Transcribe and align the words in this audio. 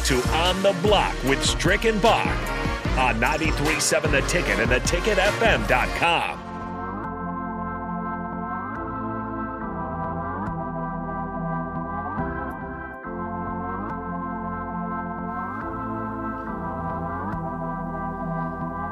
back 0.00 0.06
to 0.06 0.22
On 0.36 0.62
the 0.62 0.72
Block 0.82 1.14
with 1.24 1.44
Stricken 1.44 1.98
Bach 2.00 2.26
on 2.98 3.20
93.7 3.20 4.10
The 4.10 4.20
Ticket 4.22 4.58
and 4.60 4.70
theticketfm.com. 4.70 6.46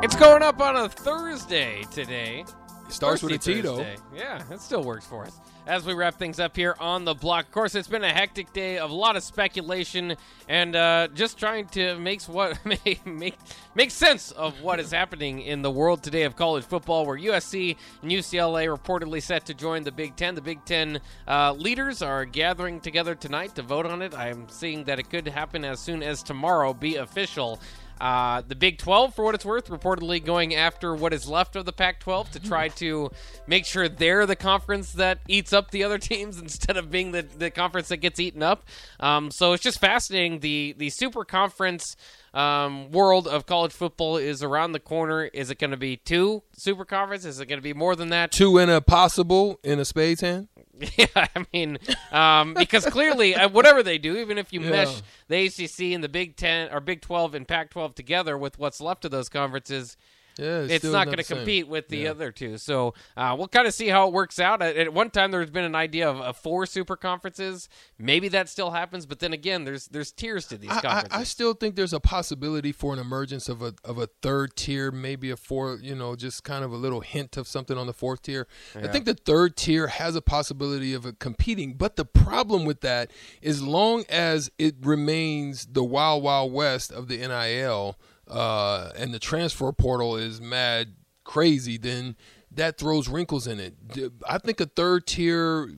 It's 0.02 0.16
going 0.16 0.42
up 0.42 0.60
on 0.60 0.76
a 0.76 0.88
Thursday 0.88 1.84
today. 1.90 2.44
Starts 2.88 3.22
with 3.22 3.32
a 3.32 3.36
Thirsty 3.36 3.54
T, 3.54 3.60
though. 3.60 3.76
Thursday. 3.76 3.96
Yeah, 4.14 4.42
it 4.50 4.60
still 4.60 4.82
works 4.82 5.06
for 5.06 5.24
us. 5.24 5.38
As 5.66 5.84
we 5.84 5.92
wrap 5.92 6.14
things 6.14 6.40
up 6.40 6.56
here 6.56 6.74
on 6.80 7.04
the 7.04 7.14
block, 7.14 7.44
of 7.44 7.52
course, 7.52 7.74
it's 7.74 7.88
been 7.88 8.02
a 8.02 8.12
hectic 8.12 8.52
day 8.54 8.78
of 8.78 8.90
a 8.90 8.94
lot 8.94 9.16
of 9.16 9.22
speculation 9.22 10.16
and 10.48 10.74
uh, 10.74 11.08
just 11.14 11.38
trying 11.38 11.66
to 11.68 11.98
make 11.98 12.22
what 12.22 12.58
make, 12.84 13.06
make 13.06 13.36
make 13.74 13.90
sense 13.90 14.30
of 14.32 14.62
what 14.62 14.80
is 14.80 14.90
happening 14.90 15.40
in 15.40 15.60
the 15.60 15.70
world 15.70 16.02
today 16.02 16.22
of 16.22 16.36
college 16.36 16.64
football, 16.64 17.04
where 17.04 17.18
USC 17.18 17.76
and 18.02 18.10
UCLA 18.10 18.74
reportedly 18.74 19.22
set 19.22 19.44
to 19.46 19.54
join 19.54 19.84
the 19.84 19.92
Big 19.92 20.16
Ten. 20.16 20.34
The 20.34 20.40
Big 20.40 20.64
Ten 20.64 21.00
uh, 21.26 21.52
leaders 21.52 22.00
are 22.00 22.24
gathering 22.24 22.80
together 22.80 23.14
tonight 23.14 23.54
to 23.56 23.62
vote 23.62 23.84
on 23.84 24.00
it. 24.00 24.14
I'm 24.14 24.48
seeing 24.48 24.84
that 24.84 24.98
it 24.98 25.10
could 25.10 25.28
happen 25.28 25.64
as 25.64 25.80
soon 25.80 26.02
as 26.02 26.22
tomorrow, 26.22 26.72
be 26.72 26.96
official. 26.96 27.60
Uh, 28.00 28.42
the 28.46 28.54
Big 28.54 28.78
12, 28.78 29.14
for 29.14 29.24
what 29.24 29.34
it's 29.34 29.44
worth, 29.44 29.68
reportedly 29.68 30.24
going 30.24 30.54
after 30.54 30.94
what 30.94 31.12
is 31.12 31.28
left 31.28 31.56
of 31.56 31.64
the 31.64 31.72
Pac 31.72 32.00
12 32.00 32.30
to 32.32 32.40
try 32.40 32.68
to 32.78 33.10
make 33.46 33.64
sure 33.64 33.88
they're 33.88 34.26
the 34.26 34.36
conference 34.36 34.92
that 34.92 35.18
eats 35.28 35.52
up 35.52 35.70
the 35.70 35.84
other 35.84 35.98
teams 35.98 36.38
instead 36.38 36.76
of 36.76 36.90
being 36.90 37.12
the, 37.12 37.22
the 37.22 37.50
conference 37.50 37.88
that 37.88 37.98
gets 37.98 38.20
eaten 38.20 38.42
up. 38.42 38.64
Um, 39.00 39.30
so 39.30 39.52
it's 39.52 39.62
just 39.62 39.80
fascinating. 39.80 40.40
The, 40.40 40.74
the 40.78 40.90
super 40.90 41.24
conference 41.24 41.96
um, 42.34 42.90
world 42.90 43.26
of 43.26 43.46
college 43.46 43.72
football 43.72 44.16
is 44.16 44.42
around 44.42 44.72
the 44.72 44.80
corner. 44.80 45.24
Is 45.24 45.50
it 45.50 45.58
going 45.58 45.70
to 45.70 45.76
be 45.76 45.96
two 45.96 46.42
super 46.52 46.84
conferences? 46.84 47.36
Is 47.36 47.40
it 47.40 47.46
going 47.46 47.58
to 47.58 47.62
be 47.62 47.72
more 47.74 47.96
than 47.96 48.10
that? 48.10 48.32
Two 48.32 48.58
in 48.58 48.68
a 48.70 48.80
possible 48.80 49.58
in 49.62 49.78
a 49.78 49.84
spade's 49.84 50.20
hand. 50.20 50.48
Yeah, 50.96 51.06
I 51.16 51.44
mean, 51.52 51.78
um, 52.12 52.54
because 52.54 52.86
clearly, 52.86 53.34
uh, 53.34 53.48
whatever 53.48 53.82
they 53.82 53.98
do, 53.98 54.16
even 54.18 54.38
if 54.38 54.52
you 54.52 54.60
Yeah. 54.60 54.70
mesh 54.70 55.02
the 55.26 55.46
ACC 55.46 55.92
and 55.92 56.04
the 56.04 56.08
Big 56.08 56.36
Ten 56.36 56.72
or 56.72 56.78
Big 56.78 57.00
Twelve 57.00 57.34
and 57.34 57.48
Pac 57.48 57.70
twelve 57.70 57.96
together 57.96 58.38
with 58.38 58.60
what's 58.60 58.80
left 58.80 59.04
of 59.04 59.10
those 59.10 59.28
conferences, 59.28 59.96
Yeah, 60.38 60.60
it's 60.60 60.76
still 60.78 60.92
not 60.92 61.06
going 61.06 61.18
to 61.18 61.24
compete 61.24 61.66
with 61.68 61.88
the 61.88 61.98
Yeah. 61.98 62.10
other 62.10 62.30
two. 62.30 62.58
So 62.58 62.94
uh, 63.16 63.34
we'll 63.36 63.48
kind 63.48 63.66
of 63.66 63.74
see 63.74 63.88
how 63.88 64.06
it 64.06 64.12
works 64.12 64.38
out. 64.38 64.62
At, 64.62 64.76
at 64.76 64.92
one 64.94 65.10
time, 65.10 65.30
there's 65.32 65.50
been 65.50 65.64
an 65.64 65.74
idea 65.74 66.08
of, 66.08 66.20
of 66.20 66.36
four 66.36 66.64
super 66.64 66.96
conferences. 66.96 67.68
Maybe 67.98 68.28
that 68.28 68.48
still 68.48 68.70
happens, 68.70 69.04
but 69.04 69.18
then 69.18 69.32
again, 69.32 69.64
there's 69.64 69.88
there's 69.88 70.12
tiers 70.12 70.46
to 70.46 70.56
these 70.58 70.70
I, 70.70 70.78
I, 70.78 70.80
conferences. 70.80 71.18
I 71.20 71.24
still 71.24 71.54
think 71.54 71.74
there's 71.74 71.92
a 71.92 72.00
possibility 72.00 72.72
for 72.72 72.92
an 72.92 72.98
emergence 72.98 73.48
of 73.48 73.62
a 73.62 73.74
of 73.84 73.98
a 73.98 74.06
third 74.22 74.54
tier, 74.56 74.90
maybe 74.90 75.30
a 75.30 75.36
four, 75.36 75.78
you 75.82 75.94
know, 75.94 76.14
just 76.14 76.44
kind 76.44 76.64
of 76.64 76.72
a 76.72 76.76
little 76.76 77.00
hint 77.00 77.36
of 77.36 77.48
something 77.48 77.76
on 77.76 77.86
the 77.86 77.92
fourth 77.92 78.22
tier. 78.22 78.46
I 78.76 78.86
think 78.88 79.04
the 79.04 79.14
third 79.14 79.56
tier 79.56 79.88
has 79.88 80.14
a 80.14 80.22
possibility 80.22 80.94
of 80.94 81.18
competing, 81.18 81.74
but 81.74 81.96
the 81.96 82.04
problem 82.04 82.64
with 82.64 82.80
that 82.82 83.10
is 83.42 83.62
long 83.62 84.04
as 84.08 84.50
it 84.58 84.76
remains 84.82 85.66
the 85.66 85.82
wild 85.84 86.22
wild 86.22 86.52
west 86.52 86.92
of 86.92 87.08
the 87.08 87.16
NIL 87.16 87.96
uh, 88.28 88.90
and 88.96 89.12
the 89.12 89.18
transfer 89.18 89.72
portal 89.72 90.16
is 90.16 90.40
mad 90.40 90.94
crazy, 91.24 91.76
then 91.76 92.16
that 92.50 92.78
throws 92.78 93.08
wrinkles 93.08 93.46
in 93.46 93.60
it. 93.60 93.74
I 94.28 94.38
think 94.38 94.60
a 94.60 94.66
third 94.66 95.06
tier 95.06 95.70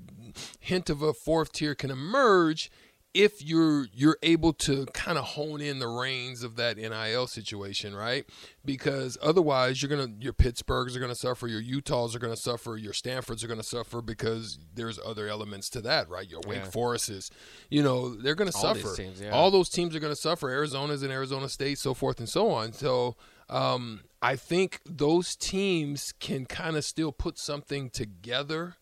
hint 0.60 0.88
of 0.90 1.02
a 1.02 1.12
fourth 1.12 1.52
tier 1.52 1.74
can 1.74 1.90
emerge 1.90 2.70
if 3.12 3.42
you're 3.44 3.86
you're 3.92 4.16
able 4.22 4.52
to 4.52 4.86
kind 4.94 5.18
of 5.18 5.24
hone 5.24 5.60
in 5.60 5.80
the 5.80 5.88
reins 5.88 6.42
of 6.42 6.56
that 6.56 6.76
NIL 6.76 7.26
situation, 7.26 7.94
right? 7.94 8.24
Because 8.64 9.18
otherwise, 9.20 9.82
you're 9.82 9.88
gonna 9.88 10.14
your 10.20 10.32
Pittsburghs 10.32 10.94
are 10.96 11.00
gonna 11.00 11.14
suffer, 11.14 11.48
your 11.48 11.60
Utahs 11.60 12.14
are 12.14 12.20
gonna 12.20 12.36
suffer, 12.36 12.76
your 12.76 12.92
Stanfords 12.92 13.42
are 13.42 13.48
gonna 13.48 13.62
suffer 13.62 14.00
because 14.00 14.58
there's 14.74 14.98
other 15.04 15.26
elements 15.28 15.68
to 15.70 15.80
that, 15.80 16.08
right? 16.08 16.28
Your 16.28 16.40
Wake 16.46 16.58
Yeah. 16.58 16.70
Forests, 16.70 17.30
you 17.68 17.82
know, 17.82 18.14
they're 18.14 18.34
gonna 18.36 18.52
All 18.54 18.74
suffer. 18.74 18.94
teams, 18.96 19.20
yeah. 19.20 19.30
All 19.30 19.50
those 19.50 19.68
teams 19.68 19.96
are 19.96 20.00
gonna 20.00 20.14
suffer. 20.16 20.48
Arizona's 20.48 21.02
and 21.02 21.12
Arizona 21.12 21.48
State, 21.48 21.78
so 21.78 21.94
forth 21.94 22.18
and 22.18 22.28
so 22.28 22.50
on. 22.50 22.72
So. 22.72 23.16
Um, 23.48 24.02
I 24.22 24.36
think 24.36 24.80
those 24.86 25.34
teams 25.34 26.12
can 26.20 26.46
kind 26.46 26.76
of 26.76 26.84
still 26.84 27.10
put 27.10 27.36
something 27.36 27.90
together 27.90 28.76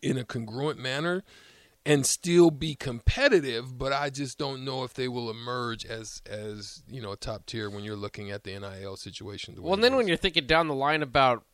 in 0.00 0.16
a 0.16 0.24
congruent 0.24 0.78
manner 0.78 1.24
and 1.86 2.04
still 2.04 2.50
be 2.50 2.74
competitive, 2.74 3.78
but 3.78 3.92
I 3.92 4.10
just 4.10 4.38
don't 4.38 4.64
know 4.64 4.82
if 4.82 4.92
they 4.92 5.06
will 5.06 5.30
emerge 5.30 5.86
as 5.86 6.20
as 6.28 6.82
you 6.88 7.00
know 7.00 7.12
a 7.12 7.16
top 7.16 7.46
tier 7.46 7.70
when 7.70 7.84
you're 7.84 7.96
looking 7.96 8.30
at 8.30 8.42
the 8.42 8.58
NIL 8.58 8.96
situation. 8.96 9.54
the 9.54 9.62
Well, 9.62 9.74
and 9.74 9.84
then 9.84 9.94
when 9.94 10.08
you're 10.08 10.16
thinking 10.16 10.46
down 10.46 10.66
the 10.66 10.74
line 10.74 11.02
about 11.02 11.44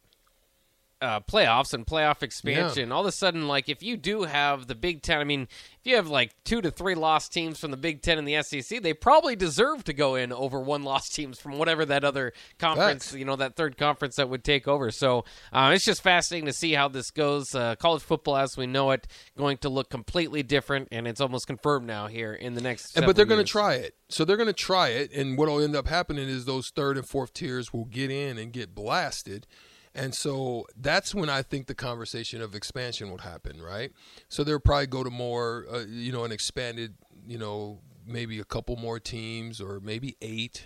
uh, 1.02 1.20
playoffs 1.20 1.74
and 1.74 1.86
playoff 1.86 2.22
expansion, 2.22 2.90
all 2.92 3.02
of 3.02 3.06
a 3.06 3.12
sudden, 3.12 3.46
like 3.46 3.68
if 3.68 3.82
you 3.82 3.98
do 3.98 4.22
have 4.22 4.68
the 4.68 4.74
Big 4.74 5.02
Ten, 5.02 5.18
I 5.18 5.24
mean, 5.24 5.42
if 5.42 5.80
you 5.84 5.96
have 5.96 6.08
like 6.08 6.32
two 6.44 6.62
to 6.62 6.70
three 6.70 6.94
lost 6.94 7.32
teams 7.32 7.58
from 7.58 7.70
the 7.70 7.76
Big 7.76 8.00
Ten 8.00 8.16
and 8.16 8.26
the 8.26 8.40
SEC, 8.42 8.80
they 8.80 8.94
probably 8.94 9.36
deserve 9.36 9.84
to 9.84 9.92
go 9.92 10.14
in 10.14 10.32
over 10.32 10.60
one 10.60 10.82
lost 10.84 11.14
teams 11.14 11.38
from 11.38 11.58
whatever 11.58 11.84
that 11.84 12.04
other 12.04 12.32
conference, 12.58 13.12
you 13.12 13.26
know, 13.26 13.36
that 13.36 13.56
third 13.56 13.76
conference 13.76 14.16
that 14.16 14.30
would 14.30 14.44
take 14.44 14.66
over. 14.66 14.90
So 14.90 15.26
uh, 15.52 15.72
it's 15.74 15.84
just 15.84 16.02
fascinating 16.02 16.46
to 16.46 16.54
see 16.54 16.72
how 16.72 16.88
this 16.88 17.10
goes. 17.10 17.54
Uh, 17.54 17.76
college 17.76 18.02
football, 18.02 18.38
as 18.38 18.56
we 18.56 18.66
know 18.66 18.92
it, 18.92 19.06
going 19.36 19.58
to 19.58 19.68
look 19.68 19.90
completely 19.90 20.42
different, 20.42 20.88
and 20.90 21.06
it's 21.06 21.20
almost 21.20 21.46
confirmed 21.46 21.86
now 21.86 22.06
here 22.06 22.32
in 22.32 22.54
the 22.54 22.62
next. 22.62 22.96
And, 22.96 23.04
but 23.04 23.14
they're 23.16 23.26
going 23.26 23.42
going 23.42 23.46
to 23.46 23.50
try 23.50 23.74
it. 23.74 23.96
So 24.08 24.24
they're 24.24 24.36
going 24.36 24.48
to 24.48 24.52
try 24.52 24.88
it, 24.88 25.12
and 25.12 25.38
what 25.38 25.48
will 25.48 25.60
end 25.60 25.74
up 25.74 25.86
happening 25.86 26.28
is 26.28 26.44
those 26.44 26.70
third 26.70 26.96
and 26.96 27.08
fourth 27.08 27.32
tiers 27.32 27.72
will 27.72 27.86
get 27.86 28.10
in 28.10 28.38
and 28.38 28.52
get 28.52 28.74
blasted. 28.74 29.46
And 29.94 30.14
so 30.14 30.66
that's 30.76 31.14
when 31.14 31.28
I 31.28 31.42
think 31.42 31.66
the 31.66 31.74
conversation 31.74 32.40
of 32.40 32.54
expansion 32.54 33.10
would 33.10 33.20
happen, 33.20 33.60
right? 33.60 33.92
So 34.28 34.42
they'll 34.42 34.58
probably 34.58 34.86
go 34.86 35.04
to 35.04 35.10
more, 35.10 35.66
uh, 35.70 35.84
you 35.86 36.12
know, 36.12 36.24
an 36.24 36.32
expanded, 36.32 36.94
you 37.26 37.36
know, 37.38 37.80
maybe 38.06 38.40
a 38.40 38.44
couple 38.44 38.76
more 38.76 38.98
teams 38.98 39.60
or 39.60 39.80
maybe 39.80 40.16
eight, 40.22 40.64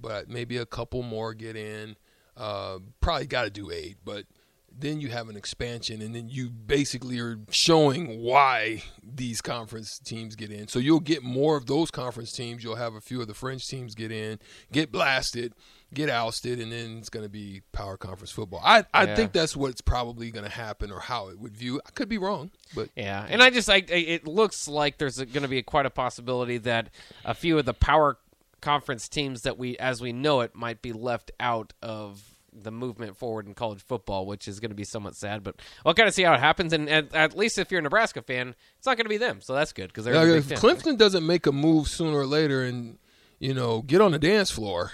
but 0.00 0.28
maybe 0.28 0.56
a 0.56 0.66
couple 0.66 1.02
more 1.02 1.34
get 1.34 1.54
in. 1.54 1.96
Uh, 2.34 2.78
probably 3.00 3.26
got 3.26 3.44
to 3.44 3.50
do 3.50 3.70
eight, 3.70 3.98
but 4.04 4.24
then 4.78 5.00
you 5.00 5.08
have 5.08 5.28
an 5.28 5.36
expansion, 5.36 6.00
and 6.00 6.14
then 6.14 6.30
you 6.30 6.48
basically 6.48 7.20
are 7.20 7.38
showing 7.50 8.20
why 8.20 8.82
these 9.02 9.42
conference 9.42 9.98
teams 9.98 10.34
get 10.34 10.50
in. 10.50 10.66
So 10.66 10.78
you'll 10.78 11.00
get 11.00 11.22
more 11.22 11.56
of 11.56 11.66
those 11.66 11.90
conference 11.90 12.32
teams. 12.32 12.64
You'll 12.64 12.76
have 12.76 12.94
a 12.94 13.00
few 13.00 13.20
of 13.20 13.28
the 13.28 13.34
French 13.34 13.68
teams 13.68 13.94
get 13.94 14.10
in, 14.10 14.38
get 14.72 14.90
blasted, 14.90 15.52
get 15.94 16.08
ousted, 16.08 16.58
and 16.58 16.72
then 16.72 16.98
it's 16.98 17.08
going 17.10 17.24
to 17.24 17.28
be 17.30 17.62
power 17.72 17.96
conference 17.96 18.30
football. 18.30 18.60
I, 18.64 18.84
I 18.94 19.04
Yeah. 19.04 19.14
think 19.16 19.32
that's 19.32 19.56
what's 19.56 19.80
probably 19.80 20.30
going 20.30 20.44
to 20.44 20.50
happen, 20.50 20.90
or 20.90 21.00
how 21.00 21.28
it 21.28 21.38
would 21.38 21.56
view. 21.56 21.80
I 21.86 21.90
could 21.90 22.08
be 22.08 22.18
wrong, 22.18 22.50
but 22.74 22.88
Yeah, 22.96 23.26
and 23.28 23.42
I 23.42 23.50
just 23.50 23.68
I, 23.68 23.76
I 23.76 23.78
it 23.78 24.26
looks 24.26 24.68
like 24.68 24.98
there's 24.98 25.18
going 25.18 25.42
to 25.42 25.48
be 25.48 25.62
quite 25.62 25.86
a 25.86 25.90
possibility 25.90 26.58
that 26.58 26.88
a 27.24 27.34
few 27.34 27.58
of 27.58 27.64
the 27.64 27.74
power 27.74 28.18
conference 28.60 29.08
teams 29.08 29.42
that 29.42 29.58
we 29.58 29.76
as 29.78 30.00
we 30.00 30.12
know 30.12 30.40
it 30.40 30.54
might 30.54 30.82
be 30.82 30.92
left 30.92 31.30
out 31.40 31.72
of 31.82 32.36
the 32.54 32.70
movement 32.70 33.16
forward 33.16 33.46
in 33.46 33.54
college 33.54 33.80
football, 33.82 34.26
which 34.26 34.46
is 34.46 34.60
going 34.60 34.70
to 34.70 34.74
be 34.76 34.84
somewhat 34.84 35.16
sad. 35.16 35.42
But 35.42 35.56
we'll 35.84 35.94
kind 35.94 36.06
of 36.06 36.14
see 36.14 36.22
how 36.22 36.34
it 36.34 36.40
happens. 36.40 36.72
And 36.74 36.88
at, 36.88 37.14
at 37.14 37.36
least 37.36 37.58
if 37.58 37.70
you're 37.70 37.80
a 37.80 37.82
Nebraska 37.82 38.20
fan, 38.20 38.54
it's 38.76 38.86
not 38.86 38.96
going 38.98 39.06
to 39.06 39.10
be 39.10 39.16
them, 39.16 39.40
so 39.40 39.54
that's 39.54 39.72
good 39.72 39.88
because 39.88 40.04
they're 40.04 40.12
Now, 40.14 40.24
if. 40.24 40.46
Clemson 40.48 40.96
doesn't 40.98 41.26
make 41.26 41.46
a 41.46 41.52
move 41.52 41.88
sooner 41.88 42.18
or 42.18 42.26
later, 42.26 42.62
and 42.62 42.98
you 43.38 43.54
know, 43.54 43.82
get 43.82 44.00
on 44.00 44.12
the 44.12 44.18
dance 44.18 44.50
floor. 44.50 44.92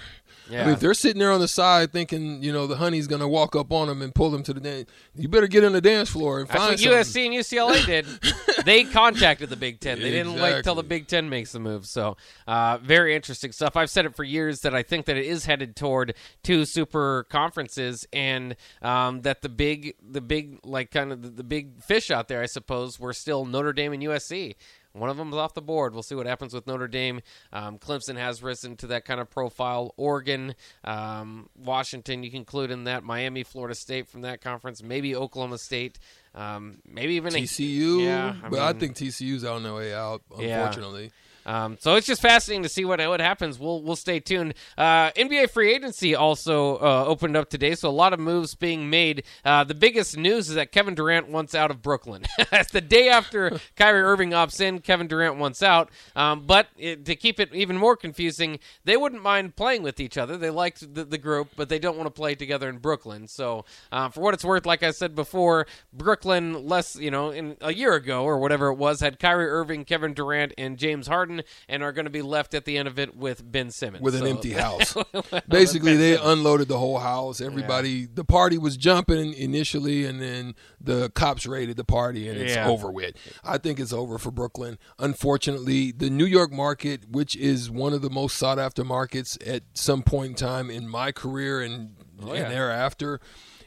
I 0.50 0.64
mean, 0.64 0.75
if 0.75 0.81
they're 0.81 0.94
sitting 0.94 1.19
there 1.19 1.32
on 1.32 1.41
the 1.41 1.48
side 1.48 1.92
thinking, 1.92 2.42
you 2.42 2.53
know, 2.53 2.66
the 2.66 2.76
honey's 2.76 3.06
going 3.06 3.20
to 3.20 3.28
walk 3.28 3.54
up 3.54 3.72
on 3.72 3.88
them 3.88 4.03
and 4.03 4.14
pull 4.14 4.31
them 4.31 4.42
to 4.44 4.53
the 4.54 4.60
dance, 4.60 4.88
you 5.14 5.28
better 5.28 5.47
get 5.47 5.64
on 5.64 5.72
the 5.72 5.81
dance 5.81 6.09
floor 6.10 6.41
and 6.41 6.48
That's 6.48 6.59
find 6.59 6.70
what 6.70 7.04
something. 7.04 7.32
USC 7.32 7.59
and 7.59 7.70
UCLA 7.75 7.86
did. 7.86 8.06
they 8.65 8.85
contacted 8.85 9.51
the 9.51 9.57
Big 9.57 9.81
Ten. 9.81 10.01
They 10.01 10.11
didn't 10.11 10.41
wait 10.41 10.65
till 10.65 10.75
the 10.75 10.83
Big 10.83 11.07
Ten 11.07 11.29
makes 11.29 11.53
the 11.53 11.61
move. 11.61 11.87
So, 11.87 12.17
uh, 12.47 12.79
very 12.79 13.15
interesting 13.15 13.53
stuff. 13.53 13.77
I've 13.77 13.91
said 13.91 14.07
it 14.07 14.16
for 14.16 14.25
years 14.25 14.60
that 14.60 14.75
I 14.75 14.83
think 14.83 15.07
that 15.07 15.16
it 15.16 15.27
is 15.27 15.45
headed 15.45 15.77
toward 15.77 16.15
two 16.43 16.65
super 16.65 17.27
conferences, 17.31 18.07
and 18.13 18.57
um, 18.83 19.22
that 19.22 19.43
the 19.43 19.49
big, 19.49 19.95
the 20.03 20.21
big, 20.21 20.60
like 20.65 20.91
kind 20.91 21.13
of 21.13 21.22
the, 21.22 21.28
the 21.28 21.45
big 21.45 21.83
fish 21.83 22.10
out 22.10 22.28
there, 22.28 22.43
I 22.43 22.47
suppose, 22.47 22.99
were 22.99 23.13
still 23.13 23.45
Notre 23.45 23.72
Dame 23.72 23.93
and 23.93 24.03
USC. 24.03 24.55
One 24.99 25.11
of 25.11 25.16
them 25.16 25.28
is 25.28 25.37
off 25.37 25.54
the 25.54 25.63
board. 25.63 25.95
We'll 25.95 26.03
see 26.03 26.15
what 26.15 26.27
happens 26.27 26.53
with 26.53 26.66
Notre 26.66 26.89
Dame. 26.89 27.21
Um, 27.53 27.78
Clemson 27.78 28.16
has 28.16 28.43
risen 28.43 28.77
to 28.78 28.87
that 28.89 29.04
kind 29.04 29.21
of 29.21 29.31
profile. 29.31 29.95
Oregon, 29.97 30.54
um, 30.84 31.49
Washington, 31.57 32.22
you 32.22 32.31
can 32.31 32.41
include 32.41 32.71
in 32.71 32.84
that. 32.84 33.04
Miami, 33.04 33.43
Florida 33.43 33.75
State 33.75 34.09
from 34.09 34.22
that 34.22 34.41
conference. 34.41 34.83
Maybe 34.83 35.15
Oklahoma 35.15 35.59
State. 35.59 35.99
Um, 36.39 36.79
maybe 36.87 37.15
even 37.15 37.35
a- 37.35 37.39
TCU, 37.41 38.01
Yeah, 38.05 38.37
I 38.45 38.49
but 38.49 38.61
I 38.61 38.73
mean- 38.73 38.81
think 38.81 38.97
TCU's 38.97 39.45
on 39.45 39.65
their 39.65 39.75
way 39.75 39.93
out, 39.93 40.23
unfortunately. 40.31 41.11
Um, 41.48 41.78
so 41.80 41.95
it's 41.95 42.06
just 42.06 42.21
fascinating 42.21 42.62
to 42.62 42.68
see 42.68 42.84
what 42.84 43.00
what 43.00 43.21
happens. 43.21 43.59
We'll 43.59 43.83
we'll 43.83 43.97
stay 43.97 44.21
tuned. 44.21 44.53
Uh, 44.77 45.10
NBA 45.12 45.48
free 45.48 45.72
agency 45.72 46.15
also 46.15 46.77
uh, 46.77 47.04
opened 47.06 47.39
up 47.39 47.48
today, 47.48 47.74
so 47.74 47.89
a 47.89 47.91
lot 47.91 48.12
of 48.12 48.21
moves 48.21 48.54
being 48.54 48.91
made. 48.91 49.24
Uh, 49.47 49.65
the 49.65 49.74
biggest 49.74 50.18
news 50.18 50.50
is 50.50 50.56
that 50.56 50.72
Kevin 50.72 50.95
Durant 50.95 51.28
wants 51.28 51.54
out 51.54 51.71
of 51.71 51.80
Brooklyn. 51.80 52.24
That's 52.50 52.71
the 52.71 52.83
day 52.83 53.09
after 53.09 53.59
Kyrie 53.77 54.03
Irving 54.03 54.30
opts 54.30 54.60
in. 54.60 54.80
Kevin 54.80 55.06
Durant 55.06 55.39
wants 55.39 55.62
out. 55.62 55.91
Um, 56.15 56.45
but 56.47 56.68
it, 56.77 57.06
to 57.06 57.16
keep 57.16 57.41
it 57.41 57.54
even 57.54 57.78
more 57.78 57.97
confusing, 57.97 58.59
they 58.84 58.98
wouldn't 58.98 59.22
mind 59.22 59.56
playing 59.56 59.83
with 59.83 60.01
each 60.01 60.18
other. 60.18 60.36
They 60.36 60.51
liked 60.51 60.94
the, 60.94 61.04
the 61.04 61.18
group, 61.18 61.48
but 61.56 61.71
they 61.71 61.78
don't 61.78 61.97
want 61.97 62.09
to 62.09 62.10
play 62.10 62.34
together 62.34 62.68
in 62.68 62.77
Brooklyn. 62.77 63.27
So 63.27 63.65
uh, 63.91 64.10
for 64.10 64.21
what 64.21 64.34
it's 64.34 64.44
worth, 64.44 64.66
like 64.66 64.83
I 64.83 64.91
said 64.91 65.15
before, 65.15 65.66
Brooklyn 65.94 66.66
less 66.66 66.94
you 66.97 67.10
know 67.10 67.30
in 67.30 67.56
a 67.62 67.72
year 67.72 67.94
ago 67.94 68.24
or 68.24 68.39
whatever 68.39 68.68
it 68.68 68.77
was 68.77 69.01
had 69.01 69.18
Kyrie 69.18 69.48
Irving, 69.48 69.86
Kevin 69.86 70.12
Durant, 70.12 70.53
and 70.59 70.77
James 70.77 71.06
Harden 71.06 71.38
and 71.69 71.83
are 71.83 71.93
going 71.93 72.05
to 72.07 72.11
be 72.11 72.23
left 72.23 72.55
at 72.55 72.65
the 72.65 72.79
end 72.79 72.89
of 72.89 72.99
it 72.99 73.17
with 73.17 73.51
Ben 73.51 73.71
Simmons 73.71 74.03
with 74.03 74.15
an 74.15 74.27
empty 74.27 74.53
house. 74.55 74.95
Basically, 75.49 75.97
they 75.97 76.17
Simmons. 76.17 76.33
unloaded 76.39 76.69
the 76.69 76.79
whole 76.79 76.99
house. 76.99 77.41
Everybody, 77.41 78.07
the 78.07 78.25
party 78.25 78.59
was 78.59 78.77
jumping 78.77 79.35
initially, 79.35 80.05
and 80.05 80.21
then 80.21 80.55
the 80.81 81.11
cops 81.11 81.47
raided 81.47 81.77
the 81.77 81.85
party, 81.85 82.29
and 82.29 82.39
it's 82.39 82.55
Yeah. 82.55 82.69
over 82.69 82.91
with. 82.91 83.15
I 83.45 83.59
think 83.59 83.79
it's 83.81 83.93
over 83.93 84.19
for 84.19 84.31
Brooklyn. 84.31 84.79
Unfortunately, 84.99 85.93
the 85.93 86.11
New 86.11 86.27
York 86.27 86.53
market, 86.53 87.09
which 87.11 87.35
is 87.37 87.71
one 87.71 87.93
of 87.93 88.03
the 88.03 88.11
most 88.11 88.37
sought 88.37 88.59
after 88.59 88.85
markets 88.85 89.37
at 89.47 89.63
some 89.75 90.03
point 90.03 90.31
in 90.31 90.35
time 90.37 90.71
in 90.71 90.89
my 90.89 91.13
career 91.13 91.61
and, 91.61 91.95
Oh, 92.23 92.33
yeah. 92.35 92.43
and 92.43 92.53
thereafter. 92.53 93.21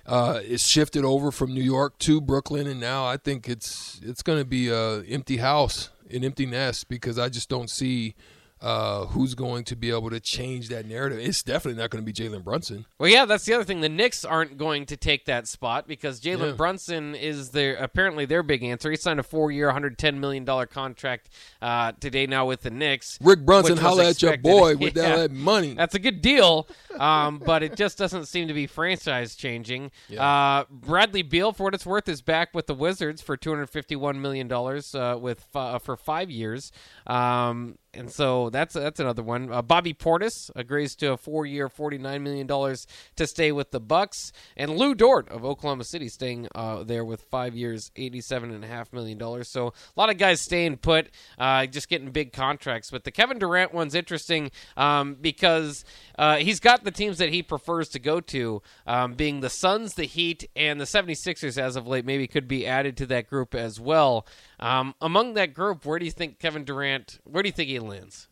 Uh, 0.06 0.40
it's 0.44 0.68
shifted 0.68 1.06
over 1.06 1.32
from 1.32 1.54
New 1.54 1.62
York 1.64 1.98
to 2.00 2.20
Brooklyn, 2.20 2.68
and 2.68 2.80
now 2.80 3.06
I 3.06 3.18
think 3.18 3.48
it's 3.48 4.00
it's 4.04 4.24
going 4.24 4.40
to 4.40 4.46
be 4.46 4.68
a 4.70 5.02
empty 5.04 5.38
house, 5.38 5.90
an 6.14 6.24
empty 6.24 6.46
nest, 6.46 6.88
because 6.90 7.18
I 7.18 7.30
just 7.30 7.50
don't 7.50 7.70
see 7.70 8.16
uh, 8.62 9.06
who's 9.08 9.34
going 9.34 9.64
to 9.66 9.76
be 9.76 9.90
able 9.90 10.10
to 10.12 10.20
change 10.20 10.70
that 10.70 10.86
narrative. 10.86 11.18
It's 11.20 11.42
definitely 11.42 11.82
not 11.82 11.90
going 11.90 12.06
to 12.06 12.06
be 12.06 12.14
Jalen 12.14 12.44
Brunson. 12.44 12.86
Well, 13.00 13.10
yeah, 13.10 13.26
that's 13.26 13.46
the 13.46 13.54
other 13.54 13.64
thing. 13.64 13.82
The 13.82 13.90
Knicks 13.90 14.24
aren't 14.24 14.58
going 14.58 14.86
to 14.88 14.98
take 14.98 15.26
that 15.26 15.48
spot 15.48 15.88
because 15.88 16.20
Jalen 16.22 16.50
Yeah. 16.50 16.52
Brunson 16.54 17.16
is 17.16 17.50
their 17.50 17.76
apparently 17.76 18.26
their 18.26 18.44
big 18.44 18.64
answer. 18.64 18.92
He 18.92 18.98
signed 18.98 19.20
a 19.20 19.24
four-year, 19.24 19.68
110 19.68 20.20
million 20.20 20.46
dollar 20.46 20.66
contract 20.68 21.30
uh, 21.62 21.94
today 22.00 22.28
now 22.28 22.46
with 22.46 22.62
the 22.62 22.70
Knicks. 22.70 23.18
Rick 23.22 23.46
Brunson, 23.46 23.78
holla 23.78 24.10
at 24.10 24.22
your 24.22 24.38
boy 24.38 24.76
with 24.76 24.96
Yeah. 25.02 25.12
all 25.12 25.18
that 25.18 25.32
money. 25.32 25.74
That's 25.74 25.96
a 25.96 26.00
good 26.00 26.22
deal, 26.22 26.68
um, 27.00 27.40
but 27.46 27.64
it 27.64 27.76
just 27.76 27.98
doesn't 27.98 28.26
seem 28.28 28.48
to 28.48 28.54
be 28.54 28.68
franchise 28.68 29.36
changing. 29.36 29.92
Yeah. 30.08 30.24
Uh, 30.24 30.66
Bradley 30.70 31.24
Beal, 31.24 31.52
for 31.52 31.64
what 31.64 31.74
it's 31.74 31.86
worth, 31.86 32.08
is 32.08 32.22
back 32.22 32.54
with 32.54 32.68
the 32.68 32.76
Wizards 32.76 33.22
for 33.22 33.36
251 33.38 34.22
million 34.22 34.48
dollars 34.48 34.94
uh, 34.94 35.18
with 35.20 35.48
uh, 35.56 35.80
for 35.80 35.98
five 35.98 36.30
years. 36.30 36.72
Um, 37.08 37.78
and 37.94 38.12
so 38.12 38.50
that's 38.50 38.74
that's 38.74 39.00
another 39.00 39.24
one. 39.24 39.52
Uh, 39.52 39.62
Bobby 39.62 39.94
Portis 39.94 40.50
agrees 40.56 40.96
to 40.96 41.14
a 41.14 41.18
four-year, 41.18 41.68
forty-nine 41.70 42.24
million 42.24 42.48
dollars 42.48 42.88
to 43.16 43.28
stay 43.28 43.52
with 43.52 43.72
the 43.72 43.80
Bucks, 43.80 44.32
and 44.56 44.78
Lu 44.78 44.96
Dort 44.96 45.30
of 45.30 45.44
Oklahoma 45.44 45.84
City 45.84 46.08
staying 46.08 46.48
uh, 46.56 46.84
there 46.84 47.04
with 47.04 47.22
five 47.24 47.56
years, 47.56 47.92
eighty-seven 47.96 48.52
and 48.52 48.64
a 48.64 48.68
half 48.68 48.94
million 48.94 49.18
dollars. 49.18 49.50
So 49.50 49.68
a 49.68 50.00
lot 50.00 50.10
of 50.10 50.18
guys 50.18 50.40
staying 50.40 50.78
put, 50.78 51.10
uh, 51.38 51.66
just 51.66 51.90
getting 51.90 52.12
big 52.12 52.32
contracts. 52.32 52.92
But 52.92 53.04
the 53.04 53.12
Kevin 53.12 53.40
Durant 53.40 53.74
one's 53.74 53.96
interesting 53.96 54.52
um, 54.78 55.16
because 55.20 55.84
uh, 56.18 56.38
he's 56.38 56.60
got 56.60 56.84
the 56.84 56.92
teams 56.92 57.18
that 57.18 57.30
he 57.30 57.44
prefers 57.44 57.90
to 57.90 58.00
go 58.00 58.22
to, 58.22 58.62
um, 58.88 59.14
being 59.14 59.42
the 59.42 59.50
Suns, 59.50 59.96
the 59.96 60.06
Heat, 60.06 60.50
and 60.56 60.80
the 60.80 60.86
76ers 60.86 61.58
as 61.58 61.76
of 61.76 61.88
late. 61.88 62.06
Maybe 62.06 62.28
could 62.28 62.48
be 62.48 62.66
added 62.66 62.96
to 62.98 63.06
that 63.08 63.28
group 63.28 63.54
as 63.54 63.80
well. 63.80 64.26
Um, 64.62 64.94
among 65.02 65.34
that 65.34 65.54
group, 65.54 65.86
where 65.86 65.98
do 65.98 66.06
you 66.06 66.12
think 66.12 66.38
Kevin 66.40 66.64
Durant? 66.64 67.20
Where 67.24 67.42
do 67.42 67.50
you 67.50 67.54
think 67.54 67.70
he 67.70 67.80
lands? 67.80 68.28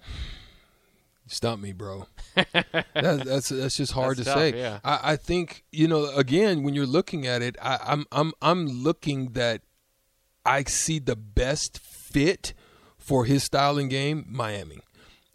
Stump 1.26 1.62
me, 1.62 1.72
bro. 1.72 2.06
that, 2.34 2.86
that's 2.94 3.48
that's 3.48 3.76
just 3.76 3.92
hard 3.92 4.18
That's 4.18 4.28
to 4.28 4.34
tough, 4.34 4.40
say. 4.40 4.58
yeah. 4.58 4.80
I, 4.84 5.12
I 5.12 5.16
think 5.16 5.64
you 5.72 5.88
know. 5.88 6.06
Again, 6.14 6.62
when 6.62 6.74
you're 6.74 6.84
looking 6.86 7.26
at 7.26 7.40
it, 7.42 7.56
I, 7.62 7.78
I'm 7.84 8.04
I'm 8.12 8.32
I'm 8.42 8.66
looking 8.66 9.32
that 9.32 9.62
I 10.44 10.64
see 10.64 10.98
the 10.98 11.16
best 11.16 11.78
fit 11.78 12.52
for 12.98 13.24
his 13.24 13.42
style 13.44 13.78
and 13.78 13.88
game, 13.88 14.26
Miami. 14.28 14.80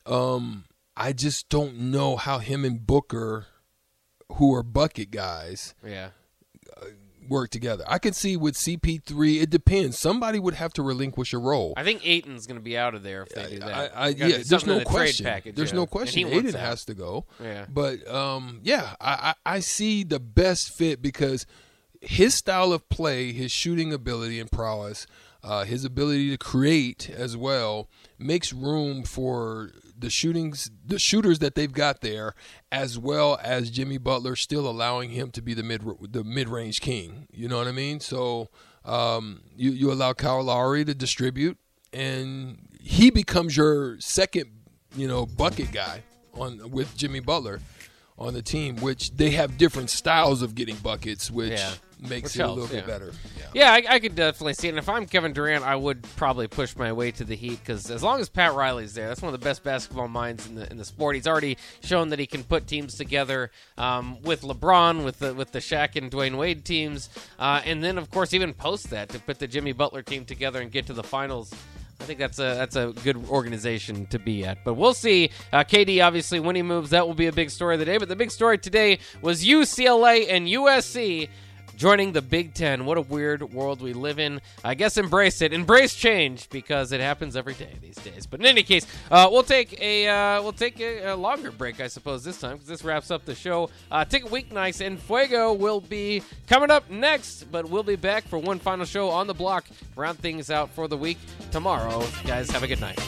Um, 0.06 0.66
I 0.96 1.14
just 1.14 1.50
don't 1.50 1.78
know 1.80 2.16
how 2.18 2.38
him 2.40 2.64
and 2.66 2.86
Booker, 2.86 3.48
who 4.34 4.54
are 4.54 4.64
bucket 4.64 5.10
guys, 5.12 5.74
Yeah. 5.86 6.10
Work 7.28 7.50
together. 7.52 7.84
I 7.88 8.00
can 8.00 8.14
see 8.14 8.38
with 8.38 8.56
CP3, 8.56 9.42
it 9.42 9.50
depends. 9.50 10.00
Somebody 10.00 10.40
would 10.40 10.56
have 10.56 10.74
to 10.74 10.82
relinquish 10.82 11.34
a 11.34 11.38
role. 11.38 11.74
I 11.78 11.84
think 11.84 12.06
Ayton's 12.06 12.48
going 12.48 12.58
to 12.58 12.64
be 12.64 12.78
out 12.78 12.96
of 12.96 13.04
there 13.04 13.24
if 13.24 13.30
they 13.30 13.50
do 13.50 13.60
that. 13.60 13.92
I, 13.96 14.06
I, 14.06 14.08
yeah, 14.10 14.38
there's 14.46 14.66
no 14.66 14.80
the 14.80 14.86
question. 14.86 15.26
package, 15.26 15.56
there's 15.56 15.72
yeah. 15.72 15.76
no 15.76 15.86
question. 15.86 16.24
wants 16.30 16.48
Ayton 16.48 16.56
out. 16.56 16.68
has 16.68 16.86
to 16.86 16.94
go. 16.94 17.26
Yeah. 17.42 17.66
But 17.70 18.08
um, 18.08 18.62
yeah, 18.64 18.96
I, 19.00 19.34
I 19.46 19.56
I 19.56 19.60
see 19.60 20.04
the 20.04 20.20
best 20.20 20.70
fit 20.72 21.02
because 21.02 21.46
his 22.02 22.34
style 22.34 22.72
of 22.72 22.88
play, 22.90 23.34
his 23.34 23.52
shooting 23.52 23.94
ability 23.94 24.40
and 24.40 24.52
prowess, 24.52 25.06
uh, 25.44 25.64
his 25.64 25.86
ability 25.86 26.30
to 26.32 26.38
create 26.38 27.10
as 27.10 27.38
well 27.38 27.90
makes 28.18 28.52
room 28.52 29.04
for 29.04 29.72
the 29.98 30.10
shootings, 30.10 30.70
the 30.86 31.00
shooters 31.00 31.40
that 31.40 31.56
they've 31.56 31.72
got 31.72 32.02
there, 32.02 32.34
as 32.72 32.98
well 32.98 33.40
as 33.44 33.70
Jimmy 33.70 33.98
Butler 33.98 34.36
still 34.36 34.70
allowing 34.70 35.12
him 35.12 35.32
to 35.32 35.42
be 35.42 35.54
the 35.54 35.64
mid 35.64 35.84
the 36.12 36.24
mid 36.24 36.50
range 36.50 36.82
king. 36.82 37.28
You 37.32 37.48
know 37.48 37.58
what 37.58 37.68
I 37.68 37.72
mean? 37.72 38.00
So 38.00 38.50
um, 38.86 39.42
you 39.56 39.72
you 39.72 39.92
allow 39.92 40.14
Kyle 40.14 40.44
Lowry 40.44 40.86
to 40.86 40.94
distribute, 40.94 41.58
and 41.94 42.60
he 42.82 43.10
becomes 43.10 43.56
your 43.58 44.00
second, 44.00 44.50
you 44.96 45.08
know, 45.08 45.26
bucket 45.26 45.72
guy 45.72 46.04
on 46.34 46.72
with 46.72 46.96
Jimmy 46.96 47.20
Butler 47.20 47.60
on 48.18 48.34
the 48.34 48.42
team, 48.42 48.76
which 48.78 49.12
they 49.16 49.32
have 49.32 49.58
different 49.58 49.90
styles 49.90 50.42
of 50.42 50.56
getting 50.56 50.76
buckets, 50.78 51.32
which 51.32 51.52
Yeah. 51.52 51.74
Makes 52.02 52.36
it 52.36 52.42
a 52.42 52.48
little 52.48 52.68
bit 52.68 52.88
better. 52.88 53.12
Yeah. 53.38 53.46
Yeah, 53.54 53.72
I, 53.74 53.96
I 53.96 54.00
could 54.00 54.16
definitely 54.16 54.54
see 54.54 54.68
it. 54.68 54.72
And 54.72 54.80
if 54.80 54.88
I'm 54.88 55.06
Kevin 55.06 55.34
Durant, 55.34 55.66
I 55.66 55.76
would 55.76 56.02
probably 56.16 56.48
push 56.48 56.76
my 56.78 56.94
way 56.94 57.12
to 57.12 57.26
the 57.26 57.36
Heat 57.36 57.60
because 57.60 57.92
as 57.92 58.02
long 58.02 58.22
as 58.22 58.30
Pat 58.30 58.54
Riley's 58.54 58.94
there, 58.94 59.10
that's 59.10 59.22
one 59.22 59.34
of 59.34 59.40
the 59.40 59.44
best 59.44 59.64
basketball 59.64 60.08
minds 60.08 60.48
in 60.48 60.56
the 60.56 60.70
in 60.72 60.78
the 60.78 60.86
sport. 60.86 61.16
He's 61.16 61.28
already 61.28 61.58
shown 61.84 62.10
that 62.10 62.20
he 62.20 62.26
can 62.26 62.44
put 62.44 62.68
teams 62.68 62.96
together 62.96 63.52
um, 63.78 64.22
with 64.22 64.44
LeBron, 64.44 65.04
with 65.04 65.20
the 65.20 65.34
with 65.34 65.52
the 65.52 65.60
Shaq 65.60 65.98
and 65.98 66.10
Dwyane 66.10 66.38
Wade 66.38 66.64
teams, 66.64 67.10
uh, 67.38 67.62
and 67.66 67.84
then 67.84 67.98
of 67.98 68.10
course 68.12 68.34
even 68.34 68.54
post 68.54 68.92
that 68.92 69.10
to 69.10 69.20
put 69.20 69.40
the 69.40 69.48
Jimmy 69.48 69.74
Butler 69.74 70.02
team 70.02 70.24
together 70.24 70.62
and 70.62 70.72
get 70.72 70.86
to 70.88 70.94
the 70.94 71.04
finals. 71.04 71.54
I 72.00 72.06
think 72.06 72.20
that's 72.20 72.40
a 72.40 72.56
that's 72.56 72.78
a 72.78 72.94
good 73.04 73.18
organization 73.28 74.06
to 74.08 74.20
be 74.20 74.46
at. 74.46 74.64
But 74.64 74.76
we'll 74.76 74.94
see. 74.94 75.32
Uh, 75.52 75.66
KD 75.66 76.06
obviously 76.06 76.40
when 76.40 76.56
he 76.56 76.62
moves, 76.62 76.92
that 76.92 77.06
will 77.06 77.14
be 77.14 77.28
a 77.28 77.34
big 77.34 77.50
story 77.50 77.76
of 77.76 77.80
the 77.80 77.86
day. 77.86 77.98
But 77.98 78.08
the 78.08 78.16
big 78.16 78.32
story 78.32 78.58
today 78.58 79.00
was 79.22 79.44
UCLA 79.44 80.28
and 80.30 80.48
USC 80.48 81.28
joining 81.80 82.12
the 82.12 82.22
Big 82.22 82.54
Ten. 82.54 82.86
What 82.86 82.98
a 82.98 83.02
weird 83.02 83.54
world 83.54 83.82
we 83.82 83.94
live 83.94 84.20
in. 84.20 84.42
I 84.64 84.76
guess 84.76 84.98
embrace 84.98 85.42
it, 85.42 85.54
embrace 85.54 85.96
change 85.96 86.50
because 86.50 86.92
it 86.92 87.00
happens 87.00 87.38
every 87.38 87.54
day 87.54 87.74
these 87.82 87.96
days. 87.96 88.26
But 88.26 88.42
in 88.42 88.46
any 88.46 88.64
case, 88.64 88.86
uh, 89.10 89.30
we'll 89.32 89.44
take 89.44 89.82
a 89.82 90.08
uh, 90.08 90.44
we'll 90.44 90.52
take 90.52 90.80
a, 90.82 91.14
a 91.14 91.16
longer 91.16 91.52
break, 91.52 91.80
I 91.80 91.88
suppose, 91.88 92.24
this 92.24 92.40
time 92.40 92.58
because 92.58 92.68
this 92.68 92.84
wraps 92.84 93.10
up 93.10 93.26
the 93.26 93.34
show. 93.34 93.70
Uh, 93.90 94.06
week 94.06 94.26
Weeknights 94.26 94.86
and 94.86 95.00
Fuego 95.00 95.54
will 95.54 95.80
be 95.80 96.22
coming 96.48 96.70
up 96.70 96.90
next, 96.90 97.46
but 97.46 97.70
we'll 97.70 97.84
be 97.84 97.96
back 97.96 98.28
for 98.28 98.38
one 98.38 98.60
final 98.60 98.86
show 98.86 99.10
on 99.10 99.28
the 99.28 99.34
block. 99.34 99.66
Round 99.96 100.20
things 100.20 100.52
out 100.52 100.70
for 100.72 100.88
the 100.90 100.98
week 100.98 101.18
tomorrow. 101.52 102.04
Guys, 102.26 102.52
have 102.52 102.64
a 102.64 102.68
good 102.68 102.82
night. 102.82 103.00